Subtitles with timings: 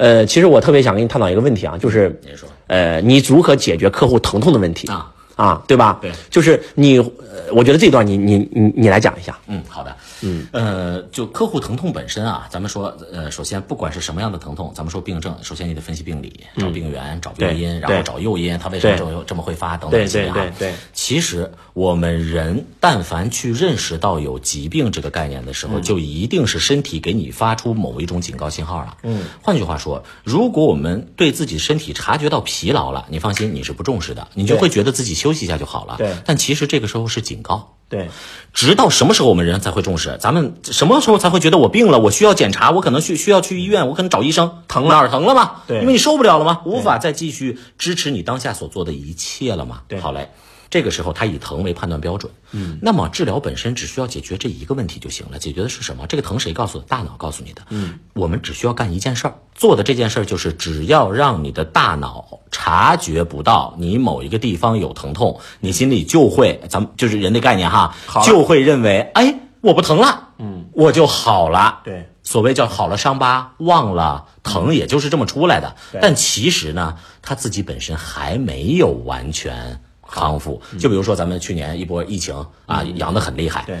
[0.00, 5.12] 呃，其实我特别想跟你探讨一个问题啊，就是您说呃，你如何解决客户疼痛的问题啊？
[5.36, 5.98] 啊，对吧？
[6.02, 9.38] 对，就是你，呃我觉得这段你你你你来讲一下。
[9.46, 20.34] 嗯，好的，嗯，呃，就客户疼痛本身啊，咱们说，呃，首先不管是什么样的疼痛，咱们说病症，首先你得分析病理，找病源，找病因，然后找诱因，它为什么这么这么会发等等对这些啊。
[20.34, 20.74] 对对对
[21.10, 28.96] 其实我们人但凡去认识到有疾病这个概念的时候，就一定是身体给你发出某一种警告信号了。
[29.02, 35.96] 嗯，换句话说，如果我们对自己身体察觉到疲劳了，你放心，你是不重视的，你就会觉得自己休息一下就好了。
[35.98, 37.74] 对但其实这个时候是警告。
[37.88, 38.08] 对
[38.54, 40.16] 直到什么时候我们人才会重视？
[40.20, 45.62] 咱们什么时候才会觉得我病了，我需要检查，我可能去需要去医院，我可能找医生，疼哪儿疼了吗？
[45.66, 46.60] 对因为你受不了了吗？
[46.64, 49.82] 无法再继续支持你当下所做的一切了吗？
[49.88, 50.30] 对好嘞。
[50.70, 52.32] 这个时候，他以疼为判断标准。
[52.52, 55.38] 嗯，那么治疗本身只需要解决这一个问题就行了。
[55.38, 56.06] 解决的是什么？
[56.06, 56.84] 这个疼谁告诉的？
[56.86, 57.62] 大脑告诉你的。
[57.70, 71.80] 嗯，我们只需要干一件事儿，做的这件事儿就是只要让你的大脑察觉不到你某一个地方有疼痛，你心里就会，咱们就是人的概念哈，就会认为，哎，我不疼了，嗯，我就好了。
[71.84, 75.74] 对所谓叫好了伤疤忘了疼，也就是这么出来的。
[76.00, 80.60] 但其实呢，他自己本身还没有完全康复。
[80.78, 82.34] 就比如说咱们去年一波疫情
[82.66, 83.78] 啊，阳的很厉害，对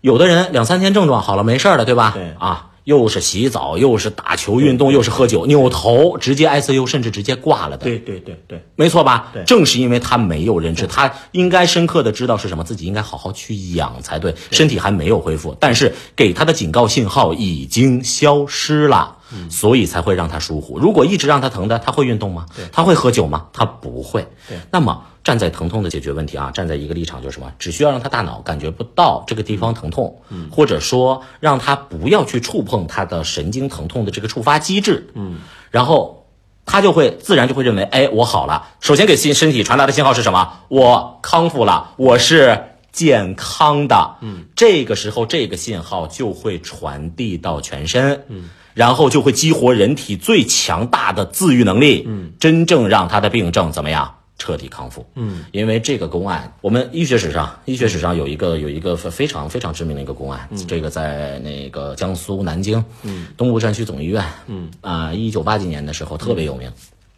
[0.00, 2.12] 有的人两三天症状好了没事儿了，对吧？
[2.14, 2.66] 对啊。
[2.84, 7.84] 又是洗澡，又是打球运动，又是喝酒，扭头直接 ICU，甚至直接挂了的。
[7.84, 9.28] 对对对对没错吧？
[9.34, 14.34] 对正是因为他没有认知，他应该深刻的知道是什么，自己应该好好去养才对。
[14.50, 20.78] 身体还没有恢复，但是给他的警告信号已经消失了，嗯所以才会让他疏忽。
[20.78, 22.46] 如果一直让他疼的，他会运动吗？
[22.72, 23.46] 他会喝酒吗？
[23.52, 24.26] 他不会。
[24.48, 27.52] 对那么站在疼痛的解决问题啊，站在一个立场就是什么？
[27.58, 35.38] 只需要让他大脑感觉不到这个地方疼痛，嗯，或者说让他不要去触碰他的神经疼痛的这个触发机制，嗯，
[35.70, 36.26] 然后
[36.64, 38.68] 他就会自然就会认为，哎，我好了。
[38.80, 40.60] 首先给心身体传达的信号是什么？
[40.68, 44.16] 我康复了，我是健康的。
[44.20, 48.24] 嗯，这个时候这个信号就会传递到全身。
[48.28, 48.50] 嗯。
[48.80, 54.14] 然后就会激活人体最强大的自愈能力，嗯，真正让他的病症怎么样？
[54.38, 64.70] 彻底康复，嗯，因为这个公案，我们医学史上，医学史上有一个有一个非非常非常知名的一个公案，这个在那个江苏南京，嗯，东部战区总医院，嗯。
[64.80, 66.72] 啊，一九八几年的时候特别有名，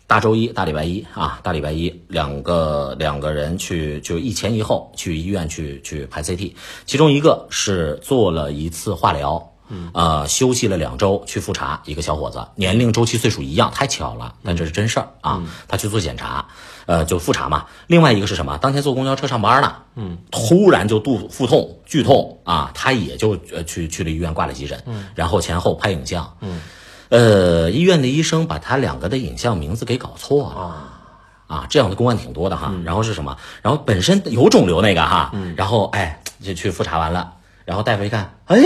[0.08, 6.52] 大周一、大礼拜一啊，大礼拜一两个两个人去就一前一后去医院去去拍 CT，
[6.86, 9.51] 其中一个是做了一次化疗。
[9.94, 15.42] 呃，休息了两周去复查，一个小伙子，年龄、周期、岁数一样，太巧了，但这是真事儿啊。
[15.66, 16.46] 他去做检查，
[16.86, 17.66] 呃，就复查嘛。
[17.86, 18.58] 另外一个是什么？
[18.58, 26.60] 当天坐公交车上班呢，嗯，突然就肚腹痛、剧痛啊，他也就呃去去了医院挂了急诊，嗯，然后前后拍影像，嗯，
[27.08, 30.98] 呃，医院的医生把他两个的影像名字给搞错了。
[31.46, 32.72] 啊，这样的公案挺多的哈。
[32.82, 33.36] 然后是什么？
[33.60, 37.34] 然后本身有肿瘤那个哈，然后哎就去复查完了，
[37.66, 38.56] 然后大夫一看，哎，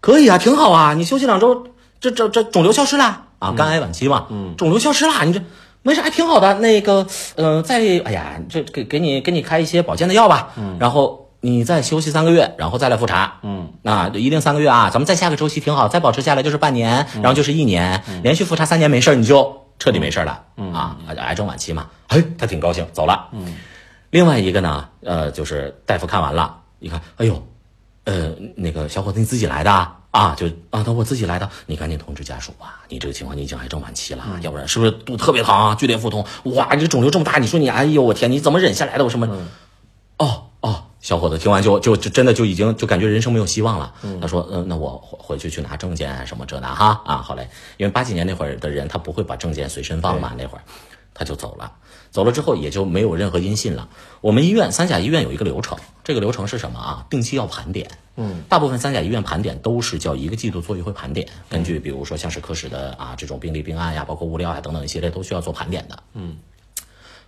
[0.00, 1.66] 可以啊，挺好啊，你休息两周，
[2.00, 3.24] 这这这肿瘤消失了。
[3.38, 5.40] 啊，肝癌晚期嘛，嗯，肿瘤消失了，你这
[5.82, 6.54] 没啥，还挺好的。
[6.54, 20.72] 那个，呃，再哎呀，这给给你给你开一些保健的药吧，嗯，然后你再休息三个月，然后再来复查，嗯，那一定三个月啊，咱们再下个周期挺好，再保持下来就是半年，然后就是一年，连续复查三年没事儿，你就彻底没事儿了，嗯。
[20.72, 23.54] 啊，癌症晚期嘛，哎，他挺高兴，走了，嗯。
[24.10, 27.40] 另外一个呢，呃，就是大夫看完了，一看，哎呦，
[28.08, 30.00] 呃，那个小伙子你自己来的啊？
[30.10, 36.24] 啊，就啊，那我自己来的，你赶紧通知家属吧，你这个情况你已经癌症晚期了，要不然是不是肚子特别疼啊，剧烈腹痛？
[36.44, 39.04] 哇，你这肿瘤这么大，你说你，哎呦，我天，你怎么忍下来的？
[39.04, 39.28] 我什么？
[40.16, 43.92] 哦哦，小伙子听完就就就真的就已经就感觉人生没有希望了。
[44.22, 47.46] 他说，嗯、那我回回去去拿证件什么这那哈啊，好嘞，
[47.76, 50.62] 因为八几年那会儿的人他不会把证件随身放嘛，那会儿
[51.12, 51.70] 他就走了。
[52.10, 53.86] 走了之后也就没有任何音信了。
[54.22, 55.76] 我们医院三甲医院有一个流程，
[56.08, 57.06] 这个流程是什么啊？
[57.10, 57.90] 定期要盘点。
[58.16, 66.02] 嗯，大部分三甲医院盘点都是叫一个季度做一回盘点，根据比如说像是科室的啊这种病例病案呀，包括物料呀等等一系列都需要做盘点的。
[66.14, 66.38] 嗯，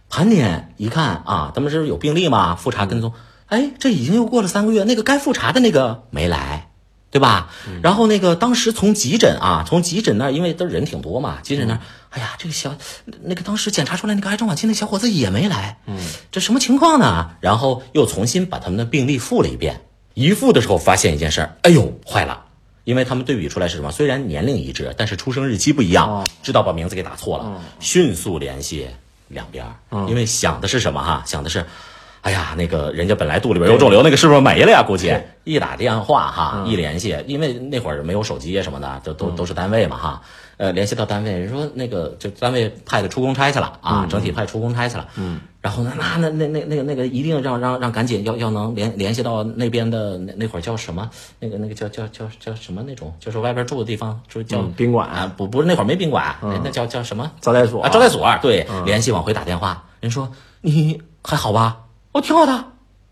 [0.08, 3.12] 盘点一看啊，他们是有病例嘛，复查跟踪，
[3.48, 6.69] 哎，这已经又过了三个月，那个该复查的那个没来。
[7.10, 7.50] 对吧？
[7.82, 11.80] 然后那个当时从急诊啊，从急诊那儿，因为都人挺多嘛，急诊那儿，
[12.10, 12.76] 哎呀，这个小
[13.22, 15.98] 那个当时检查出来那个癌症晚期那小伙子也没来，嗯，
[16.30, 17.32] 这什么情况呢？
[17.40, 19.80] 然后又重新把他们的病历复了一遍，
[20.14, 22.44] 一复的时候发现一件事儿，哎呦，坏了，
[22.84, 23.90] 因为他们对比出来是什么？
[23.90, 28.86] 虽然年龄一致，但是出生日期不一样，知道把名字给打错了，迅速联系
[29.26, 31.24] 两边儿，因为想的是什么哈？
[31.26, 31.66] 想的是。
[32.22, 34.82] 哎呀，那个人家本来肚里边有肿瘤，那个是不是没了呀？
[34.86, 35.14] 估计
[35.44, 40.22] 一打电话哈，一联系，因为那会儿没有手机什么的，都都都是单位嘛哈。
[40.58, 45.08] 呃，联系到单位，人说那个就单位派的出公差去了啊，整体派出公差去了。
[45.16, 45.40] 嗯。
[45.62, 51.08] 然后呢，那那那那那个那个一定让让让赶紧要要能联联系到那边的那那会儿叫什么？
[51.38, 53.14] 那个那个叫叫叫叫什么那种？
[53.18, 55.32] 就是外边住的地方，就叫宾馆啊？
[55.36, 57.30] 不不是那会儿没宾馆，那叫叫什么？
[57.40, 57.88] 招待所啊？
[57.88, 60.30] 招待所对，联系往回打电话，人说
[60.60, 61.78] 你还好吧？
[62.12, 62.64] 哦，挺好的。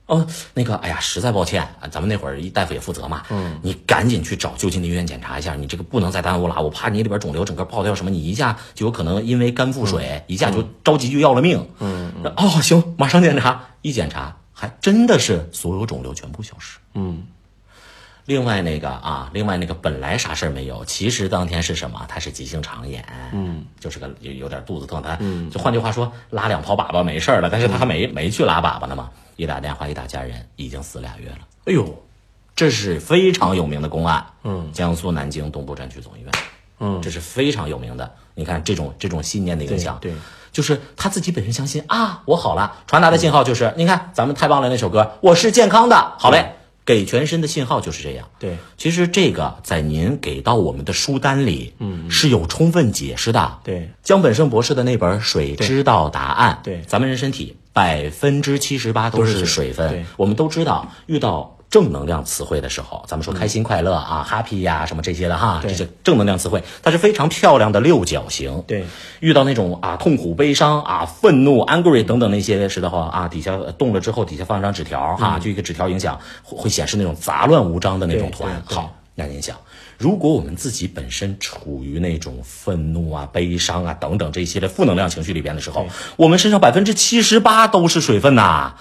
[0.07, 17.23] 哦，那个，哎呀，实在抱歉啊，咱们那会儿一大夫也负责嘛，嗯，你赶紧去找就近的医院检查一下，你这个不能再耽误了，我怕你里边肿瘤整个爆掉什么，你一下就有可能因为肝腹水，一下就着急就要了命，嗯，哦，行，马上检查，一检查还真的是所有肿瘤全部消失，嗯，
[18.29, 22.05] 另外那个啊，另外那个本来啥事儿没有，其实当天是什么？
[22.07, 23.03] 他是急性肠炎，
[23.33, 29.09] 嗯，就是个有有点肚子疼，他，嗯，就换句话说，拉两泡粑粑没事了，但是他还没没去拉粑粑呢嘛。
[29.37, 31.39] 一打电话，一打家人，已经死俩月了。
[31.65, 32.05] 哎呦，
[32.55, 34.27] 这是非常有名的公案。
[34.45, 36.31] 嗯，江苏南京东部战区总医院。
[36.81, 38.13] 嗯，这是非常有名的。
[38.35, 40.13] 你看这种这种信念的影响，对，
[40.53, 46.58] 就是他自己本身相信啊，我好了，传达的信号就是，你看咱们太棒了那首歌，我是健康的，好嘞，
[46.89, 48.27] 给全身的信号就是这样。
[48.39, 53.59] 对，其实这个在您给到我们的书单里，嗯，是有充分解释的。
[53.63, 57.55] 对，江本胜博士的那本《水知道答案》，对，咱们人身体。
[57.71, 60.05] 百分之七十八都是水分。
[60.17, 68.65] 我们都知道，遇到正能量词汇的时候，咱们说开心快乐啊，happy 呀，什么这些的哈，这些正能量词汇，它是非常漂亮的六角形。
[68.67, 68.87] 对，
[69.21, 78.63] 遇到那种啊痛苦、悲伤啊、愤怒、angry 等等那些时的话啊，底下动了之后，底下放一张纸条哈，就一个纸条影响会显示那种杂乱无章的那种图案。
[78.65, 79.57] 好，那您想。
[79.99, 85.87] 如果我们自己本身处于那种愤怒啊、悲伤啊等等这些的负能量情绪里边的时候，
[86.17, 88.77] 我们身上百分之七十八都是水分呐。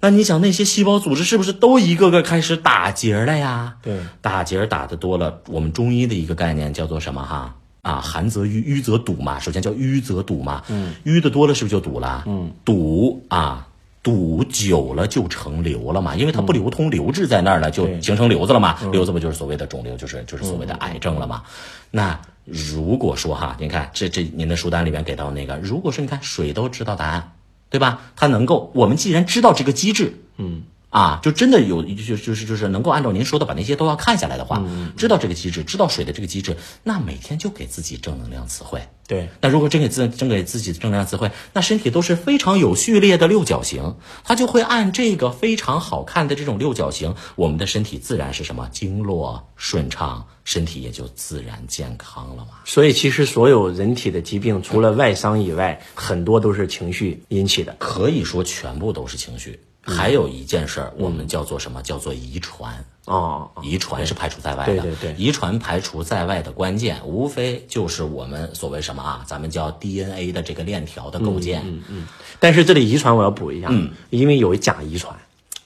[0.00, 3.76] 那你想那些细胞组织是不是都一个个开始打结了呀？
[3.82, 7.54] 对，打结打的多了，我们中医的一个概念叫做什么哈？
[7.82, 9.38] 啊，寒则瘀，瘀则堵嘛。
[9.38, 10.62] 首先叫瘀则堵嘛。
[10.68, 12.24] 嗯，瘀的多了是不是就堵了？
[12.26, 13.64] 嗯，堵啊。
[14.00, 18.78] 堵久了就成瘤了嘛，因为它不流通，留滞在那儿了，就形成瘤子了嘛。
[18.90, 21.42] 瘤子不就是所谓的肿瘤，就是就是所谓的癌症了嘛。
[21.90, 27.32] 那如果说哈，您看这这您的书单里面给到那个，如果说你看水都知道答案，
[27.70, 28.12] 对吧？
[28.16, 30.62] 它能够，我们既然知道这个机制，嗯。
[30.90, 34.64] 啊，就真的有就就是就是能够按照您说的把那些都要看下来的话，
[34.96, 38.80] 知道这个机制，知道水的这个机制，那每天就给自己正能量词汇。
[39.06, 52.52] 对，那如果真给自真给自己正能量词汇，那身体都是非常有序列的六角形，它就会按这个非常好看的这种六角形，我们的身体自然是什么经络顺畅，身体也就自然健康了嘛。
[52.64, 59.60] 所以其实所有人体的疾病，除了外伤以外，很多都是情绪引起的，可以说全部都是情绪。
[59.88, 61.82] 还有一件事儿，我们叫做什么？
[61.82, 64.72] 叫做遗传哦，遗传是排除在外的。
[64.74, 69.22] 对对对，遗传排除在外的关键，无非就是我们所谓什么啊？
[69.26, 71.62] 咱们叫 DNA 的这个链条的构建。
[71.64, 72.06] 嗯嗯。
[72.38, 75.16] 但是这里遗传我要补一下，嗯，因为有假遗传。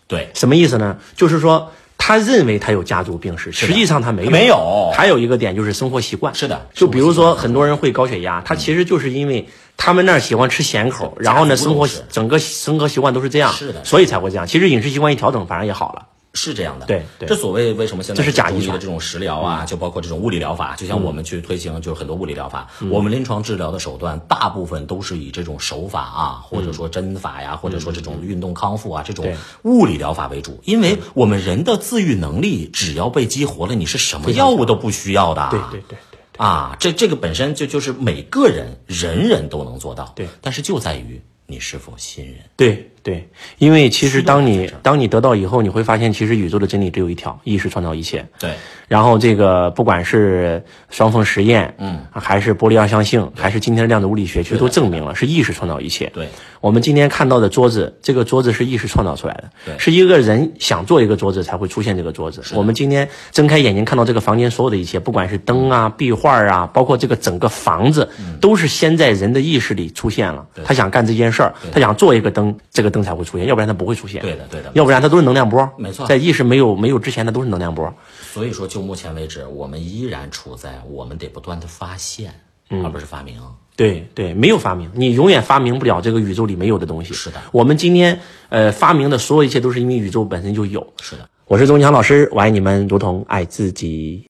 [0.07, 0.99] 对，什么意思呢？
[1.17, 4.31] 就是说他认为他有家族病史，实际上他没有。
[4.31, 4.93] 没有。
[4.95, 6.33] 还有一个点就是生活习惯。
[6.35, 6.69] 是的。
[6.73, 9.49] 就比如说很多人会高血压，他其实就是因为。
[9.77, 14.47] 他们那儿喜欢吃咸口，然后呢，生活整个生活习惯都是这样，是的，所以才会这样。
[14.47, 16.07] 其实饮食习惯一调整，反而也好了。
[16.35, 17.29] 是这样的，对，对。
[17.29, 29.31] 这所谓为什么现在这是假医的这种食疗啊，就包括这种物理疗法，就像我们去推行，就是很多物理疗法，我们临床治疗的手段大部分都是以这种手法啊，或者说针法呀，或者说这种运动康复啊，这种
[29.63, 35.49] 物理疗法为主，因为我们人的自愈能力只要被激活了，你是什么药物都不需要的。
[35.51, 35.99] 对对对。
[36.39, 42.37] 啊，这这个本身就就是每个人人人都能做到，对，但是就在于你是否信任。
[42.57, 43.29] 对对，
[43.59, 48.27] 因为其实当你当你得到以后，你会发现其实宇宙的真理只有一条：意识创造一切。
[48.39, 48.51] 对。
[48.89, 56.11] 然后这个不管是双缝实验，嗯，还是玻璃二象性，还是今天的量子物理学，其实都证明了是意识创造一切。
[56.13, 56.29] 对，
[56.61, 62.43] 我们今天看到的桌子，这个桌子是意识创造出来的，对，是一个人想做一个桌子才会出现这个桌子。
[62.55, 68.07] 我们今天睁开眼睛看到这个房间所有的一切，不管是灯啊、壁画啊，包括这个整个房子，
[68.43, 70.47] 都是先在人的意识里出现了。
[70.65, 74.23] 他想干这件事儿，他想做一个灯，这个灯才会出现，要不然它不会出现。
[74.23, 75.69] 对的，对的，要不然它都是能量波。
[75.77, 77.93] 没错，在意识没有没有之前，它都是能量波。
[78.33, 82.33] 所以说，就目前为止，我们依然处在我们得不断的发现，
[82.69, 83.41] 而不是发明。
[83.75, 87.15] 对对，没有发明，你永远发明不了这个宇宙里没有的东西。
[87.15, 88.21] 是的，我们今天
[88.51, 90.87] 呃发明的所有一切都是因为宇宙本身就有。
[91.01, 94.21] 是的，我是钟强老师，我爱你们如同爱自己。